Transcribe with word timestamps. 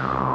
Meow. 0.00 0.29